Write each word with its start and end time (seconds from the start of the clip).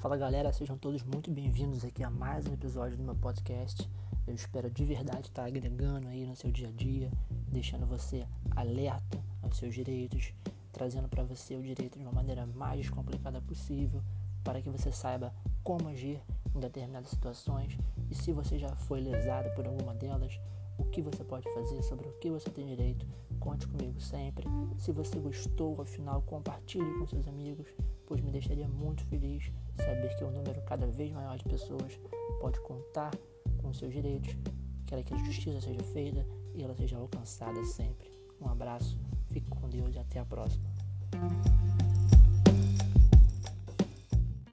Fala 0.00 0.16
galera, 0.16 0.50
sejam 0.50 0.78
todos 0.78 1.02
muito 1.02 1.30
bem-vindos 1.30 1.84
aqui 1.84 2.02
a 2.02 2.08
mais 2.08 2.46
um 2.46 2.54
episódio 2.54 2.96
do 2.96 3.02
meu 3.02 3.14
podcast. 3.14 3.86
Eu 4.26 4.34
espero 4.34 4.70
de 4.70 4.82
verdade 4.82 5.28
estar 5.28 5.44
agregando 5.44 6.08
aí 6.08 6.24
no 6.24 6.34
seu 6.34 6.50
dia 6.50 6.68
a 6.68 6.72
dia, 6.72 7.10
deixando 7.52 7.84
você 7.84 8.26
alerta 8.56 9.22
aos 9.42 9.58
seus 9.58 9.74
direitos, 9.74 10.32
trazendo 10.72 11.06
para 11.06 11.22
você 11.22 11.54
o 11.54 11.62
direito 11.62 11.98
de 11.98 12.04
uma 12.06 12.14
maneira 12.14 12.46
mais 12.46 12.80
descomplicada 12.80 13.42
possível, 13.42 14.02
para 14.42 14.62
que 14.62 14.70
você 14.70 14.90
saiba 14.90 15.34
como 15.62 15.90
agir 15.90 16.18
em 16.56 16.60
determinadas 16.60 17.10
situações 17.10 17.76
e 18.10 18.14
se 18.14 18.32
você 18.32 18.58
já 18.58 18.74
foi 18.74 19.02
lesado 19.02 19.54
por 19.54 19.66
alguma 19.66 19.92
delas, 19.92 20.40
o 20.78 20.84
que 20.84 21.02
você 21.02 21.22
pode 21.22 21.46
fazer, 21.52 21.82
sobre 21.82 22.08
o 22.08 22.12
que 22.14 22.30
você 22.30 22.48
tem 22.48 22.66
direito. 22.66 23.06
Conte 23.38 23.68
comigo 23.68 24.00
sempre. 24.00 24.46
Se 24.78 24.92
você 24.92 25.18
gostou, 25.18 25.78
afinal, 25.82 26.22
compartilhe 26.22 26.98
com 26.98 27.06
seus 27.06 27.28
amigos, 27.28 27.66
pois 28.10 28.20
me 28.22 28.32
deixaria 28.32 28.66
muito 28.66 29.04
feliz 29.04 29.52
saber 29.76 30.12
que 30.16 30.24
um 30.24 30.32
número 30.32 30.60
cada 30.62 30.84
vez 30.84 31.12
maior 31.12 31.38
de 31.38 31.44
pessoas 31.44 31.96
pode 32.40 32.58
contar 32.62 33.12
com 33.62 33.72
seus 33.72 33.92
direitos. 33.92 34.36
Quero 34.84 35.04
que 35.04 35.14
a 35.14 35.18
justiça 35.18 35.60
seja 35.60 35.84
feita 35.92 36.26
e 36.52 36.60
ela 36.60 36.74
seja 36.74 36.96
alcançada 36.96 37.64
sempre. 37.64 38.10
Um 38.40 38.48
abraço, 38.48 38.98
fique 39.28 39.48
com 39.48 39.68
Deus 39.68 39.94
e 39.94 39.98
até 40.00 40.18
a 40.18 40.24
próxima. 40.24 40.68